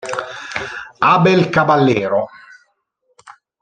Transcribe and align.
Abel 1.11 1.51
Caballero 1.53 2.21